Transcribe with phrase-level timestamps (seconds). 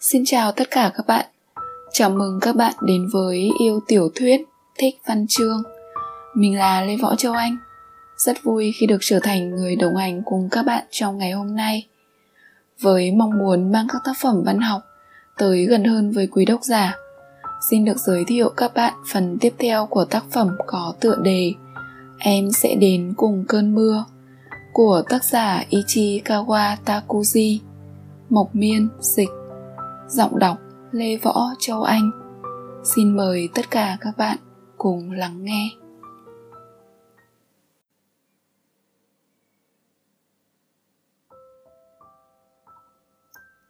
[0.00, 1.26] Xin chào tất cả các bạn.
[1.92, 4.40] Chào mừng các bạn đến với yêu tiểu thuyết
[4.78, 5.62] thích văn chương.
[6.34, 7.56] Mình là Lê Võ Châu Anh.
[8.16, 11.56] Rất vui khi được trở thành người đồng hành cùng các bạn trong ngày hôm
[11.56, 11.86] nay.
[12.80, 14.82] Với mong muốn mang các tác phẩm văn học
[15.38, 16.96] tới gần hơn với quý độc giả,
[17.70, 21.52] xin được giới thiệu các bạn phần tiếp theo của tác phẩm có tựa đề
[22.18, 24.04] Em sẽ đến cùng cơn mưa
[24.72, 27.58] của tác giả Ichikawa Takuji.
[28.30, 29.28] Mộc Miên dịch
[30.08, 30.58] Giọng đọc
[30.90, 32.10] Lê Võ Châu Anh
[32.84, 34.38] Xin mời tất cả các bạn
[34.78, 35.70] cùng lắng nghe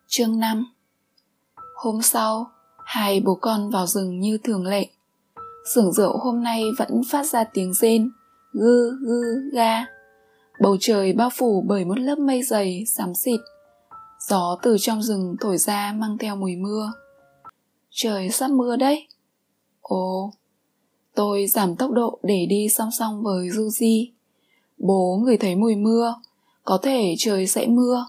[0.07, 0.65] Chương 5
[1.77, 2.51] Hôm sau,
[2.85, 4.89] hai bố con vào rừng như thường lệ.
[5.75, 8.11] Sưởng rượu hôm nay vẫn phát ra tiếng rên,
[8.53, 9.85] gư gư ga.
[10.61, 13.41] Bầu trời bao phủ bởi một lớp mây dày, xám xịt,
[14.29, 16.93] Gió từ trong rừng thổi ra mang theo mùi mưa.
[17.91, 19.09] Trời sắp mưa đấy.
[19.81, 20.33] Ồ,
[21.15, 24.11] tôi giảm tốc độ để đi song song với Yuji.
[24.79, 26.15] Bố người thấy mùi mưa,
[26.65, 28.07] có thể trời sẽ mưa.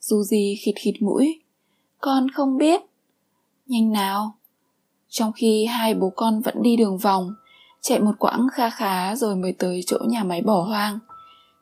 [0.00, 1.40] Yuji khịt khịt mũi.
[2.00, 2.80] Con không biết.
[3.66, 4.34] Nhanh nào.
[5.08, 7.34] Trong khi hai bố con vẫn đi đường vòng,
[7.80, 10.98] chạy một quãng kha khá rồi mới tới chỗ nhà máy bỏ hoang.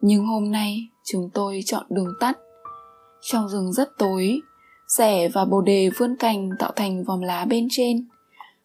[0.00, 2.38] Nhưng hôm nay chúng tôi chọn đường tắt
[3.22, 4.40] trong rừng rất tối,
[4.86, 8.06] rẻ và bồ đề vươn cành tạo thành vòng lá bên trên.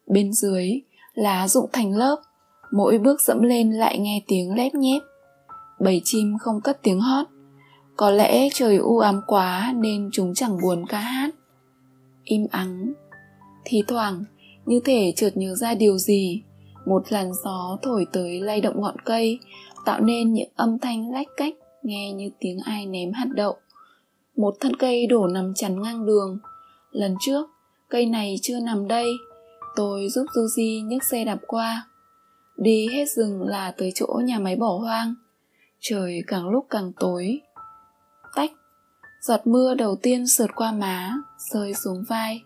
[0.06, 0.80] Bên dưới,
[1.14, 2.16] lá rụng thành lớp,
[2.72, 5.02] mỗi bước dẫm lên lại nghe tiếng lép nhép.
[5.80, 7.26] Bầy chim không cất tiếng hót,
[7.96, 11.30] có lẽ trời u ám quá nên chúng chẳng buồn ca hát.
[12.24, 12.92] Im ắng,
[13.64, 14.24] thì thoảng
[14.66, 16.42] như thể chợt nhớ ra điều gì,
[16.86, 19.38] một làn gió thổi tới lay động ngọn cây,
[19.84, 23.56] tạo nên những âm thanh lách cách nghe như tiếng ai ném hạt đậu
[24.38, 26.38] một thân cây đổ nằm chắn ngang đường.
[26.90, 27.50] Lần trước,
[27.88, 29.06] cây này chưa nằm đây,
[29.76, 31.86] tôi giúp Suzy nhấc xe đạp qua.
[32.56, 35.14] Đi hết rừng là tới chỗ nhà máy bỏ hoang.
[35.80, 37.40] Trời càng lúc càng tối.
[38.36, 38.50] Tách,
[39.22, 41.14] giọt mưa đầu tiên sượt qua má,
[41.52, 42.42] rơi xuống vai.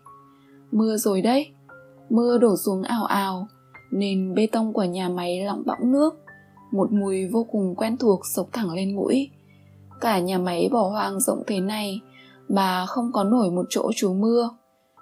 [0.71, 1.47] Mưa rồi đấy,
[2.09, 3.47] mưa đổ xuống ảo ảo
[3.91, 6.15] nền bê tông của nhà máy lọng bõng nước.
[6.71, 9.29] Một mùi vô cùng quen thuộc sộc thẳng lên mũi
[10.03, 12.01] cả nhà máy bỏ hoang rộng thế này
[12.49, 14.49] mà không có nổi một chỗ trú mưa.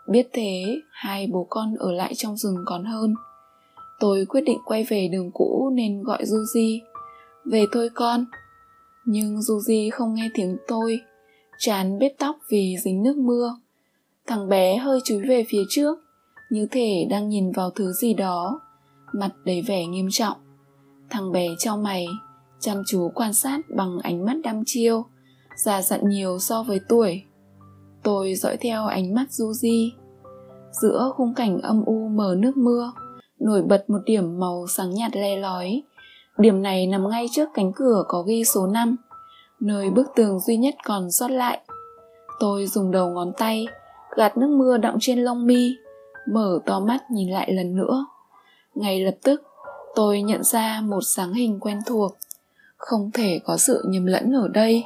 [0.07, 3.13] Biết thế, hai bố con ở lại trong rừng còn hơn.
[3.99, 6.79] Tôi quyết định quay về đường cũ nên gọi Juji
[7.45, 8.25] về thôi con.
[9.05, 10.99] Nhưng Juji không nghe tiếng tôi.
[11.59, 13.55] Chán bết tóc vì dính nước mưa.
[14.27, 15.99] Thằng bé hơi chúi về phía trước.
[16.49, 18.59] Như thể đang nhìn vào thứ gì đó.
[19.13, 20.37] Mặt đầy vẻ nghiêm trọng.
[21.09, 22.05] Thằng bé cho mày
[22.61, 25.05] chăm chú quan sát bằng ánh mắt đăm chiêu,
[25.55, 27.23] già dặn nhiều so với tuổi.
[28.03, 29.93] Tôi dõi theo ánh mắt du di.
[30.81, 32.91] Giữa khung cảnh âm u mờ nước mưa,
[33.39, 35.83] nổi bật một điểm màu sáng nhạt le lói.
[36.37, 38.95] Điểm này nằm ngay trước cánh cửa có ghi số 5
[39.61, 41.59] nơi bức tường duy nhất còn sót lại.
[42.39, 43.67] Tôi dùng đầu ngón tay
[44.15, 45.75] gạt nước mưa đọng trên lông mi,
[46.27, 48.05] mở to mắt nhìn lại lần nữa.
[48.75, 49.43] Ngay lập tức,
[49.95, 52.17] tôi nhận ra một dáng hình quen thuộc
[52.81, 54.83] không thể có sự nhầm lẫn ở đây.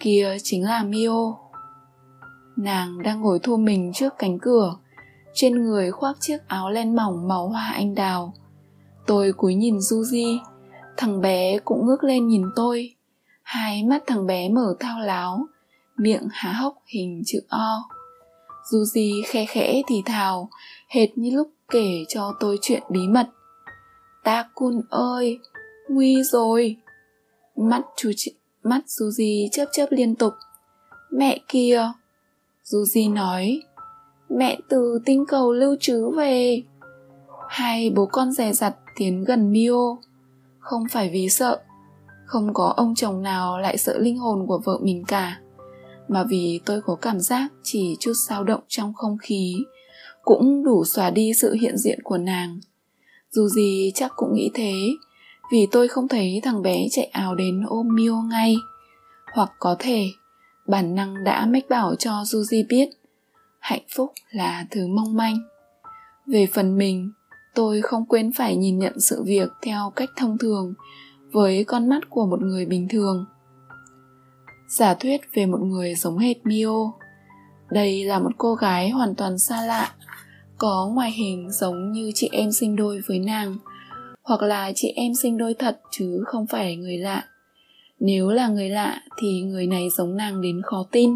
[0.00, 1.36] Kia chính là mio.
[2.56, 4.76] Nàng đang ngồi thu mình trước cánh cửa,
[5.34, 8.34] trên người khoác chiếc áo len mỏng màu hoa anh đào.
[9.06, 10.38] Tôi cúi nhìn Juji
[10.96, 12.94] thằng bé cũng ngước lên nhìn tôi.
[13.42, 15.46] Hai mắt thằng bé mở thao láo,
[15.96, 17.84] miệng há hốc hình chữ o.
[18.72, 20.48] Juji khe khẽ thì thào,
[20.88, 23.26] hệt như lúc kể cho tôi chuyện bí mật.
[24.24, 25.38] Ta cun ơi,
[25.88, 26.76] nguy rồi.
[27.56, 30.32] Mắt chú chị, mắt Suzy chớp chớp liên tục.
[31.12, 31.92] Mẹ kia.
[32.64, 33.62] Suzy nói,
[34.28, 36.62] mẹ từ tinh cầu lưu trứ về.
[37.48, 39.96] Hai bố con dè dặt tiến gần Mio.
[40.58, 41.60] Không phải vì sợ,
[42.24, 45.40] không có ông chồng nào lại sợ linh hồn của vợ mình cả
[46.08, 49.56] mà vì tôi có cảm giác chỉ chút dao động trong không khí
[50.22, 52.60] cũng đủ xóa đi sự hiện diện của nàng
[53.30, 54.74] dù gì chắc cũng nghĩ thế
[55.50, 58.56] vì tôi không thấy thằng bé chạy ào đến ôm Mio ngay.
[59.32, 60.06] Hoặc có thể
[60.66, 62.88] bản năng đã mách bảo cho Suzy biết
[63.58, 65.36] hạnh phúc là thứ mong manh.
[66.26, 67.12] Về phần mình,
[67.54, 70.74] tôi không quên phải nhìn nhận sự việc theo cách thông thường
[71.32, 73.24] với con mắt của một người bình thường.
[74.68, 76.92] Giả thuyết về một người giống hệt Mio.
[77.70, 79.94] Đây là một cô gái hoàn toàn xa lạ,
[80.58, 83.56] có ngoại hình giống như chị em sinh đôi với nàng–
[84.24, 87.24] hoặc là chị em sinh đôi thật chứ không phải người lạ.
[88.00, 91.10] Nếu là người lạ thì người này giống nàng đến khó tin.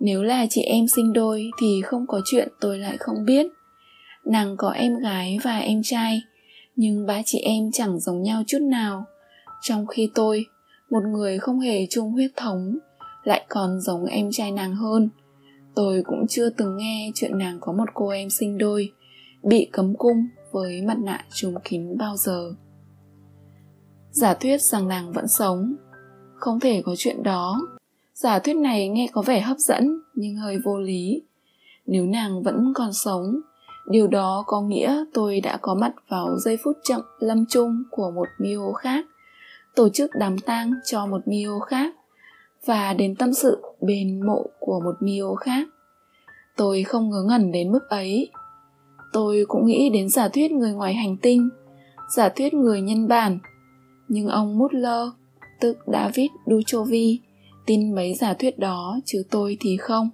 [0.00, 3.46] Nếu là chị em sinh đôi thì không có chuyện tôi lại không biết.
[4.24, 6.22] Nàng có em gái và em trai,
[6.76, 9.04] nhưng ba chị em chẳng giống nhau chút nào.
[9.62, 10.44] Trong khi tôi,
[10.90, 12.78] một người không hề chung huyết thống,
[13.24, 15.08] lại còn giống em trai nàng hơn.
[15.74, 18.92] Tôi cũng chưa từng nghe chuyện nàng có một cô em sinh đôi
[19.42, 22.52] bị cấm cung với mặt nạ trùm kín bao giờ.
[24.10, 25.76] Giả thuyết rằng nàng vẫn sống.
[26.34, 27.60] Không thể có chuyện đó.
[28.14, 31.22] Giả thuyết này nghe có vẻ hấp dẫn, nhưng hơi vô lý.
[31.86, 33.40] Nếu nàng vẫn còn sống,
[33.90, 38.10] điều đó có nghĩa tôi đã có mặt vào giây phút chậm lâm chung của
[38.10, 39.06] một mio khác,
[39.74, 41.94] tổ chức đám tang cho một mio khác,
[42.64, 45.68] và đến tâm sự bên mộ của một mio khác.
[46.56, 48.30] Tôi không ngớ ngẩn đến mức ấy
[49.16, 51.48] tôi cũng nghĩ đến giả thuyết người ngoài hành tinh
[52.08, 53.38] giả thuyết người nhân bản
[54.08, 55.08] nhưng ông Mutler,
[55.60, 57.20] tức David Duchovy,
[57.66, 60.10] tin mấy giả thuyết đó chứ tôi thì không.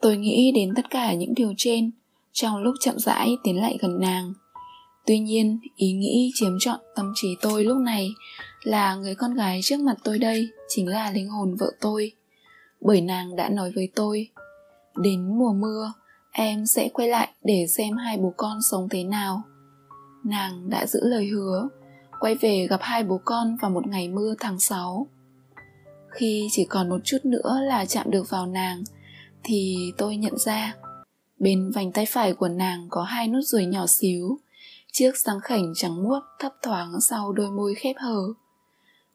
[0.00, 1.90] Tôi nghĩ đến tất cả những điều trên
[2.32, 4.32] trong lúc chậm rãi tiến lại gần nàng.
[5.06, 8.08] Tuy nhiên, ý nghĩ chiếm trọn tâm trí tôi lúc này
[8.62, 12.12] là người con gái trước mặt tôi đây chính là linh hồn vợ tôi.
[12.84, 14.28] Bởi nàng đã nói với tôi,
[14.96, 15.92] đến mùa mưa,
[16.32, 19.42] em sẽ quay lại để xem hai bố con sống thế nào.
[20.24, 21.68] Nàng đã giữ lời hứa,
[22.20, 25.06] quay về gặp hai bố con vào một ngày mưa tháng 6.
[26.08, 28.82] Khi chỉ còn một chút nữa là chạm được vào nàng,
[29.42, 30.74] thì tôi nhận ra
[31.38, 34.38] bên vành tay phải của nàng có hai nốt ruồi nhỏ xíu,
[34.92, 38.22] chiếc răng khảnh trắng muốt thấp thoáng sau đôi môi khép hờ.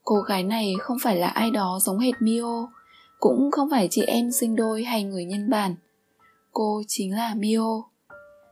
[0.04, 2.68] Cô gái này không phải là ai đó giống hệt Mio,
[3.20, 5.76] cũng không phải chị em sinh đôi hay người nhân bản.
[6.52, 7.84] Cô chính là Mio.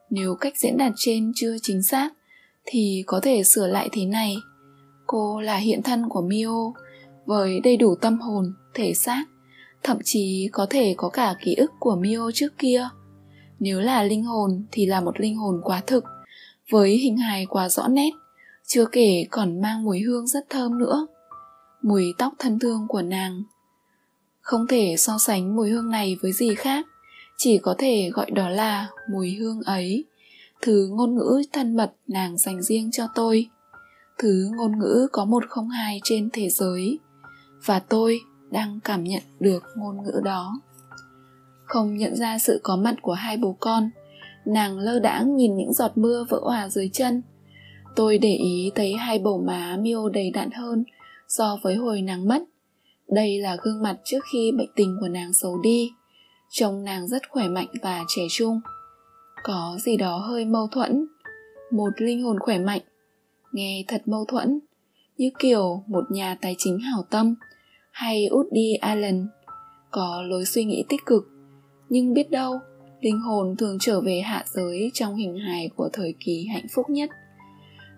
[0.09, 2.09] Nếu cách diễn đạt trên chưa chính xác,
[2.65, 4.35] thì có thể sửa lại thế này.
[5.07, 6.71] Cô là hiện thân của Mio,
[7.25, 9.25] với đầy đủ tâm hồn, thể xác
[9.83, 12.89] thậm chí có thể có cả ký ức của Mio trước kia.
[13.59, 16.03] Nếu là linh hồn thì là một linh hồn quá thực,
[16.69, 18.11] với hình hài quá rõ nét,
[18.65, 21.07] chưa kể còn mang mùi hương rất thơm nữa.
[21.81, 23.43] Mùi tóc thân thương của nàng.
[24.47, 26.85] Không thể so sánh mùi hương này với gì khác,
[27.37, 30.05] chỉ có thể gọi đó là mùi hương ấy,
[30.61, 33.47] thứ ngôn ngữ thân mật nàng dành riêng cho tôi,
[34.17, 36.99] thứ ngôn ngữ có một không hai trên thế giới.
[37.65, 38.19] Và tôi
[38.51, 40.61] đang cảm nhận được ngôn ngữ đó.
[41.65, 43.89] Không nhận ra sự có mặt của hai bố con
[44.45, 47.21] nàng lơ đãng nhìn những giọt mưa vỡ hòa dưới chân.
[47.95, 50.83] Tôi để ý thấy hai bầu má miêu đầy đặn hơn
[51.27, 52.43] so với hồi nàng mất
[53.07, 55.91] đây là gương mặt trước khi bệnh tình của nàng xấu đi.
[56.49, 58.59] Trông nàng rất khỏe mạnh và trẻ trung.
[59.43, 61.07] Có gì đó hơi mâu thuẫn.
[61.71, 62.81] Một linh hồn khỏe mạnh.
[63.51, 64.59] Nghe thật mâu thuẫn.
[65.17, 67.35] Như kiểu một nhà tài chính hảo tâm.
[67.91, 69.27] Hay Woody Allen
[69.91, 71.23] có lối suy nghĩ tích cực.
[71.89, 72.59] Nhưng biết đâu,
[73.01, 76.89] linh hồn thường trở về hạ giới trong hình hài của thời kỳ hạnh phúc
[76.89, 77.09] nhất.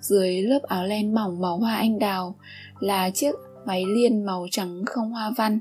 [0.02, 2.36] Dưới lớp áo len mỏng màu hoa anh đào
[2.80, 3.36] là chiếc
[3.66, 5.60] váy liên màu trắng không hoa văn.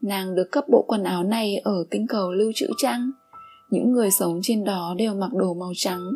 [0.00, 3.10] Nàng được cấp bộ quần áo này ở tinh cầu lưu trữ trăng
[3.70, 6.10] những người sống trên đó đều mặc đồ màu trắng.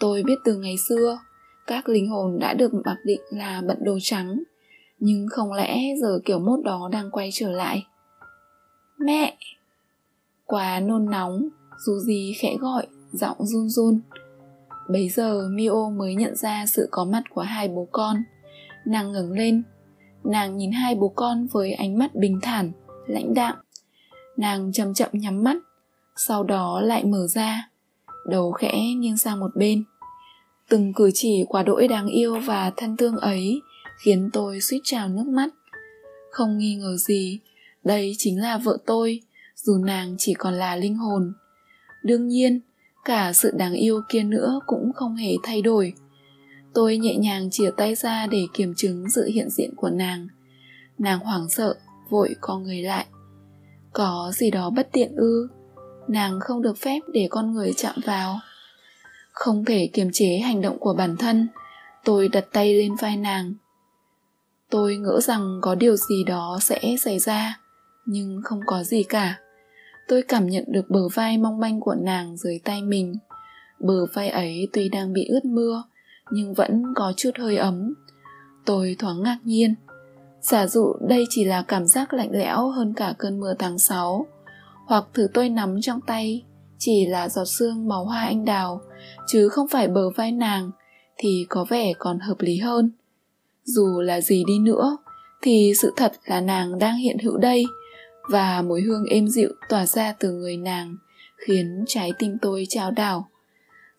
[0.00, 1.18] Tôi biết từ ngày xưa,
[1.66, 4.42] các linh hồn đã được mặc định là bận đồ trắng,
[4.98, 7.86] nhưng không lẽ giờ kiểu mốt đó đang quay trở lại?
[8.98, 9.36] Mẹ!
[10.46, 11.48] Quá nôn nóng
[11.86, 14.00] dù gì khẽ gọi, giọng run run.
[14.90, 18.16] Bấy giờ mio mới nhận ra sự có mặt của hai bố con.
[18.86, 19.62] Nàng ngẩng lên
[20.28, 22.72] nàng nhìn hai bố con với ánh mắt bình thản,
[23.06, 23.56] lãnh đạm.
[24.36, 25.56] Nàng chậm chậm nhắm mắt,
[26.16, 27.70] sau đó lại mở ra,
[28.26, 29.84] đầu khẽ nghiêng sang một bên.
[30.68, 33.60] Từng cử chỉ quá đỗi đáng yêu và thân thương ấy
[34.04, 35.48] khiến tôi suýt trào nước mắt.
[36.30, 37.40] Không nghi ngờ gì,
[37.84, 39.20] đây chính là vợ tôi,
[39.56, 41.32] dù nàng chỉ còn là linh hồn.
[42.02, 42.60] Đương nhiên,
[43.04, 45.92] cả sự đáng yêu kia nữa cũng không hề thay đổi
[46.74, 50.28] tôi nhẹ nhàng chìa tay ra để kiểm chứng sự hiện diện của nàng.
[50.98, 51.74] Nàng hoảng sợ,
[52.10, 53.06] vội co người lại.
[53.92, 55.48] Có gì đó bất tiện ư?
[56.08, 58.40] Nàng không được phép để con người chạm vào.
[59.32, 61.48] Không thể kiềm chế hành động của bản thân,
[62.04, 63.54] tôi đặt tay lên vai nàng.
[64.70, 67.60] Tôi ngỡ rằng có điều gì đó sẽ xảy ra,
[68.06, 69.38] nhưng không có gì cả.
[70.08, 73.14] Tôi cảm nhận được bờ vai mong manh của nàng dưới tay mình.
[73.80, 75.82] Bờ vai ấy tuy đang bị ướt mưa
[76.30, 77.94] nhưng vẫn có chút hơi ấm.
[78.64, 79.74] Tôi thoáng ngạc nhiên.
[80.40, 84.26] Giả dụ đây chỉ là cảm giác lạnh lẽo hơn cả cơn mưa tháng 6
[84.86, 86.44] hoặc thứ tôi nắm trong tay
[86.78, 88.80] chỉ là giọt sương màu hoa anh đào,
[89.26, 90.70] chứ không phải bờ vai nàng,
[91.16, 92.90] thì có vẻ còn hợp lý hơn.
[93.64, 94.96] Dù là gì đi nữa,
[95.42, 97.64] thì sự thật là nàng đang hiện hữu đây,
[98.30, 100.96] và mùi hương êm dịu tỏa ra từ người nàng,
[101.36, 103.28] khiến trái tim tôi trao đảo.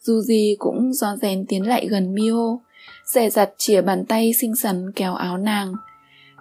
[0.02, 2.60] Duji cũng do rèn tiến lại gần Mio,
[3.06, 5.74] dè dặt chìa bàn tay xinh xắn kéo áo nàng.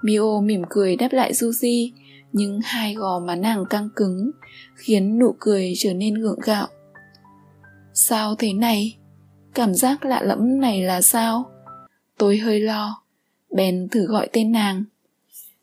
[0.02, 1.90] Mio mỉm cười đáp lại Juji,
[2.32, 4.30] nhưng hai gò má nàng căng cứng,
[4.76, 6.68] khiến nụ cười trở nên gượng gạo.
[7.94, 8.96] Sao thế này?
[9.54, 11.50] Cảm giác lạ lẫm này là sao?
[12.18, 13.02] Tôi hơi lo,
[13.50, 14.84] bèn thử gọi tên nàng.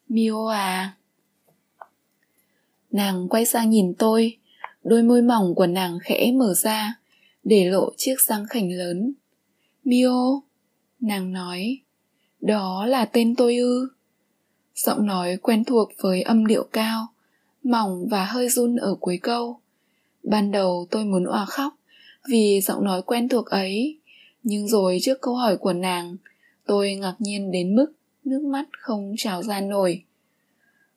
[0.09, 0.93] Mio à?
[2.91, 4.37] Nàng quay sang nhìn tôi,
[4.83, 6.95] đôi môi mỏng của nàng khẽ mở ra,
[7.45, 9.13] để lộ chiếc răng khảnh lớn.
[9.83, 10.41] Mio,
[10.99, 11.79] nàng nói,
[12.41, 13.89] đó là tên tôi ư.
[14.75, 17.07] Giọng nói quen thuộc với âm điệu cao,
[17.63, 19.59] mỏng và hơi run ở cuối câu.
[20.23, 21.73] Ban đầu tôi muốn òa khóc
[22.29, 23.99] vì giọng nói quen thuộc ấy,
[24.43, 26.15] nhưng rồi trước câu hỏi của nàng,
[26.65, 27.87] tôi ngạc nhiên đến mức
[28.23, 30.03] nước mắt không trào ra nổi.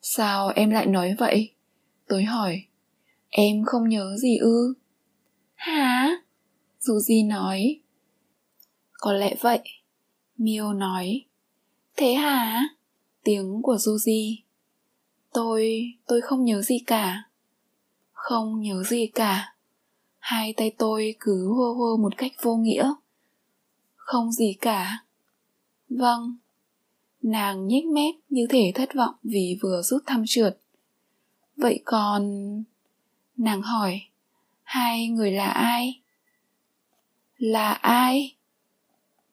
[0.01, 1.51] Sao em lại nói vậy?
[2.07, 2.63] Tôi hỏi.
[3.29, 4.73] Em không nhớ gì ư?
[5.55, 6.09] Hả?
[6.79, 7.79] Suzy nói.
[8.91, 9.59] Có lẽ vậy.
[10.37, 11.25] Mio nói.
[11.97, 12.63] Thế hả?
[13.23, 14.35] Tiếng của Suzy.
[15.33, 17.23] Tôi, tôi không nhớ gì cả.
[18.11, 19.55] Không nhớ gì cả.
[20.19, 22.93] Hai tay tôi cứ hô hô một cách vô nghĩa.
[23.95, 25.05] Không gì cả.
[25.89, 26.37] Vâng.
[27.21, 30.59] Nàng nhếch mép như thể thất vọng vì vừa rút thăm trượt.
[31.57, 32.23] Vậy còn...
[33.37, 34.01] Nàng hỏi,
[34.63, 36.01] hai người là ai?
[37.39, 38.35] Là ai?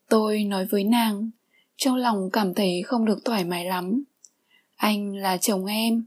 [0.08, 1.30] Tôi nói với nàng,
[1.76, 4.04] trong lòng cảm thấy không được thoải mái lắm.
[4.76, 6.04] Anh là chồng em,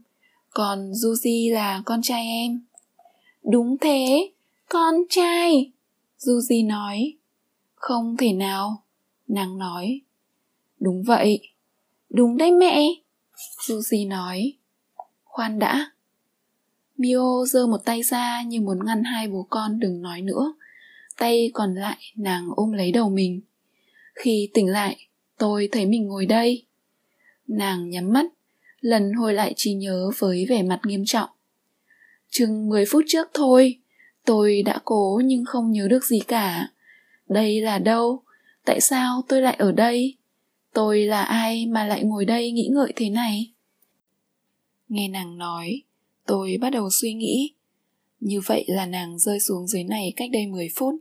[0.50, 2.60] còn Yuji là con trai em.
[3.42, 4.30] Đúng thế,
[4.68, 5.72] con trai!
[6.18, 7.14] Yuji nói.
[7.74, 8.82] Không thể nào,
[9.28, 10.00] nàng nói.
[10.78, 11.40] Đúng vậy.
[12.10, 12.94] Đúng đấy mẹ!
[13.58, 14.52] Yuji nói.
[15.24, 15.90] Khoan đã.
[16.96, 20.52] Mio giơ một tay ra như muốn ngăn hai bố con đừng nói nữa
[21.20, 23.40] tay còn lại nàng ôm lấy đầu mình.
[24.14, 24.96] Khi tỉnh lại,
[25.38, 26.66] tôi thấy mình ngồi đây.
[27.48, 28.26] Nàng nhắm mắt,
[28.80, 31.30] lần hồi lại trí nhớ với vẻ mặt nghiêm trọng.
[32.30, 33.78] Chừng 10 phút trước thôi,
[34.24, 36.68] tôi đã cố nhưng không nhớ được gì cả.
[37.28, 38.22] Đây là đâu?
[38.64, 40.16] Tại sao tôi lại ở đây?
[40.72, 43.52] Tôi là ai mà lại ngồi đây nghĩ ngợi thế này?
[44.88, 45.82] Nghe nàng nói,
[46.26, 47.52] tôi bắt đầu suy nghĩ.
[48.20, 50.94] Như vậy là nàng rơi xuống dưới này cách đây 10 phút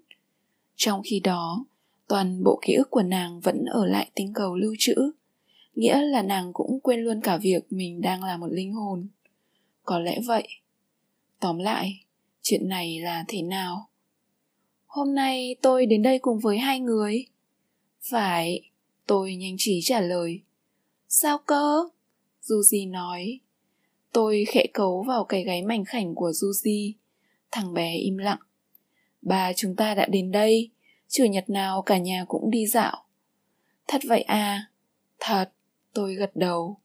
[0.80, 1.66] trong khi đó,
[2.08, 4.96] toàn bộ ký ức của nàng vẫn ở lại tinh cầu lưu trữ,
[5.76, 9.08] nghĩa là nàng cũng quên luôn cả việc mình đang là một linh hồn.
[9.84, 10.48] Có lẽ vậy.
[11.40, 12.04] Tóm lại,
[12.42, 13.90] chuyện này là thế nào?
[14.86, 17.26] Hôm nay tôi đến đây cùng với hai người.
[18.12, 18.62] Phải,
[19.08, 20.42] tôi nhanh trí trả lời.
[21.08, 21.84] Sao cơ?
[22.44, 23.40] Yuji nói.
[24.12, 26.92] Tôi khẽ cấu vào cái gáy mảnh khảnh của Yuji.
[27.52, 28.40] Thằng bé im lặng
[29.22, 30.70] bà chúng ta đã đến đây,
[31.10, 33.04] chủ nhật nào cả nhà cũng đi dạo.
[33.88, 34.70] Thật vậy à?
[35.20, 35.52] Thật,
[35.94, 36.78] tôi gật đầu.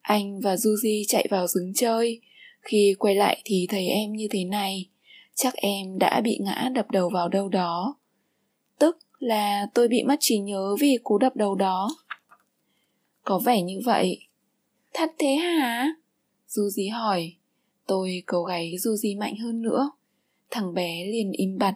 [0.00, 2.20] Anh và juji chạy vào rừng chơi,
[2.62, 4.88] khi quay lại thì thấy em như thế này,
[5.34, 7.96] chắc em đã bị ngã đập đầu vào đâu đó.
[8.78, 11.96] Tức là tôi bị mất trí nhớ vì cú đập đầu đó.
[13.24, 14.18] Có vẻ như vậy.
[14.94, 15.88] Thật thế hả?
[16.48, 17.32] juji hỏi.
[17.86, 19.90] Tôi cầu gáy juji mạnh hơn nữa
[20.50, 21.74] thằng bé liền im bặt.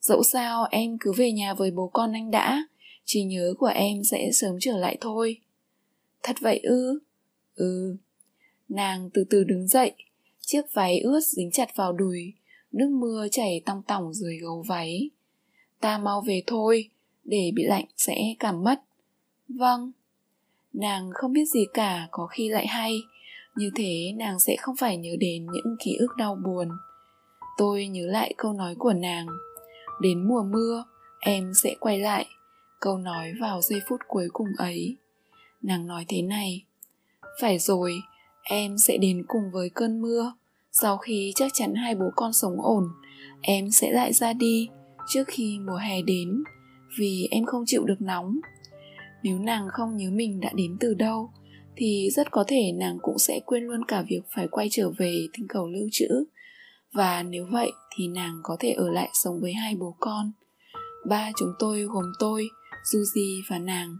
[0.00, 2.66] Dẫu sao em cứ về nhà với bố con anh đã,
[3.04, 5.40] trí nhớ của em sẽ sớm trở lại thôi.
[6.22, 6.98] Thật vậy ư?
[7.54, 7.96] Ừ.
[8.68, 9.92] Nàng từ từ đứng dậy,
[10.40, 12.32] chiếc váy ướt dính chặt vào đùi,
[12.72, 15.10] nước mưa chảy tong tỏng dưới gấu váy.
[15.80, 16.90] Ta mau về thôi,
[17.24, 18.82] để bị lạnh sẽ cảm mất.
[19.48, 19.92] Vâng.
[20.72, 22.92] Nàng không biết gì cả có khi lại hay,
[23.56, 26.68] như thế nàng sẽ không phải nhớ đến những ký ức đau buồn
[27.56, 29.26] tôi nhớ lại câu nói của nàng.
[30.00, 30.84] Đến mùa mưa,
[31.20, 32.26] em sẽ quay lại.
[32.80, 34.96] Câu nói vào giây phút cuối cùng ấy.
[35.62, 36.64] Nàng nói thế này.
[37.40, 37.94] Phải rồi,
[38.42, 40.32] em sẽ đến cùng với cơn mưa.
[40.72, 42.84] Sau khi chắc chắn hai bố con sống ổn,
[43.42, 44.68] em sẽ lại ra đi
[45.08, 46.42] trước khi mùa hè đến,
[46.98, 48.38] vì em không chịu được nóng.
[49.22, 51.30] Nếu nàng không nhớ mình đã đến từ đâu,
[51.76, 55.26] thì rất có thể nàng cũng sẽ quên luôn cả việc phải quay trở về
[55.32, 56.24] tinh cầu lưu trữ
[56.96, 60.32] và nếu vậy thì nàng có thể ở lại sống với hai bố con.
[61.08, 62.48] Ba chúng tôi gồm tôi
[62.92, 63.96] Suzy và nàng.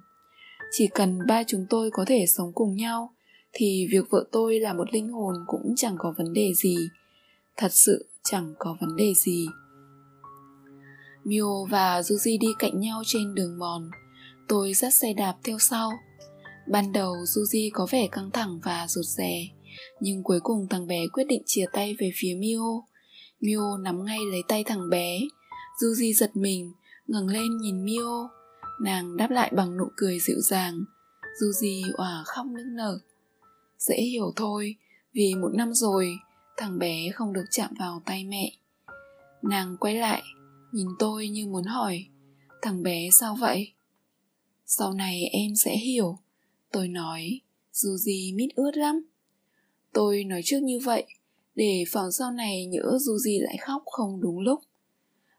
[0.72, 3.14] Chỉ cần ba chúng tôi có thể sống cùng nhau
[3.52, 6.76] thì việc vợ tôi là một linh hồn cũng chẳng có vấn đề gì.
[7.56, 9.46] Thật sự chẳng có vấn đề gì.
[11.24, 13.90] Mio và Suzy đi cạnh nhau trên đường mòn.
[14.48, 15.92] Tôi dắt xe đạp theo sau.
[16.68, 19.48] Ban đầu Suzy có vẻ căng thẳng và rụt rè,
[20.00, 22.82] nhưng cuối cùng thằng bé quyết định chia tay về phía Mio.
[23.40, 25.20] Mio nắm ngay lấy tay thằng bé.
[25.80, 26.72] Suzy giật mình,
[27.06, 28.28] ngẩng lên nhìn Mio.
[28.82, 30.84] Nàng đáp lại bằng nụ cười dịu dàng.
[31.40, 32.98] Suzy òa khóc nức nở.
[33.78, 34.76] Dễ hiểu thôi,
[35.12, 36.16] vì một năm rồi,
[36.56, 38.52] thằng bé không được chạm vào tay mẹ.
[39.42, 40.22] Nàng quay lại,
[40.72, 42.04] nhìn tôi như muốn hỏi,
[42.62, 43.72] thằng bé sao vậy?
[44.66, 46.18] Sau này em sẽ hiểu
[46.72, 47.40] Tôi nói,
[47.72, 49.06] dù gì mít ướt lắm.
[49.96, 51.04] Tôi nói trước như vậy,
[51.54, 54.60] để phòng sau này nhỡ dù gì lại khóc không đúng lúc.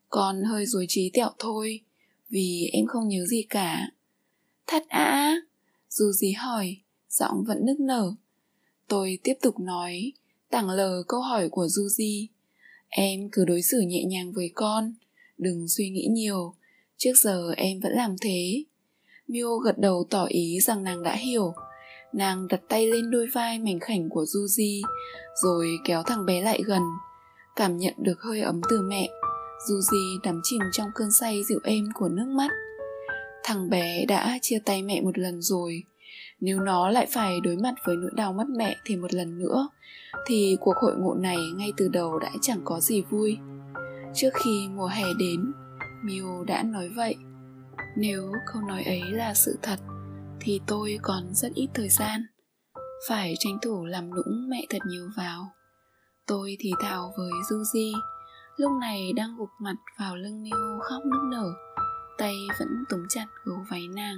[0.10, 1.82] Còn hơi dối trí tẹo thôi,
[2.30, 3.92] vì em không nhớ gì cả.
[4.68, 5.36] Thật à?
[5.90, 6.78] Dù gì hỏi,
[7.10, 8.14] giọng vẫn nức nở.
[8.88, 10.12] Tôi tiếp tục nói,
[10.50, 12.28] tảng lờ câu hỏi của Duzi.
[12.90, 14.94] Em cứ đối xử nhẹ nhàng với con,
[15.38, 16.54] đừng suy nghĩ nhiều.
[16.98, 18.64] Trước giờ em vẫn làm thế.
[19.28, 21.54] Miu gật đầu tỏ ý rằng nàng đã hiểu.
[22.14, 24.82] Nàng đặt tay lên đôi vai mảnh khảnh của Juji,
[25.44, 26.82] rồi kéo thằng bé lại gần.
[27.56, 29.10] Cảm nhận được hơi ấm từ mẹ,
[29.70, 32.52] Juji đắm chìm trong cơn say dịu êm của nước mắt.
[33.44, 35.84] Thằng bé đã chia tay mẹ một lần rồi,
[36.40, 39.70] nếu nó lại phải đối mặt với nỗi đau mất mẹ thêm một lần nữa,
[40.26, 43.38] thì cuộc hội ngộ này ngay từ đầu đã chẳng có gì vui.
[44.14, 45.52] Trước khi mùa hè đến,
[46.04, 47.16] Miu đã nói vậy
[47.98, 49.80] nếu câu nói ấy là sự thật
[50.48, 52.22] thì tôi còn rất ít thời gian.
[53.10, 55.52] Phải tranh thủ làm nũng mẹ thật nhiều vào.
[56.28, 57.94] Tôi thì thào với Duji
[58.58, 61.54] lúc này đang gục mặt vào lưng Miu khóc nức nở,
[62.18, 64.18] tay vẫn túm chặt gấu váy nàng.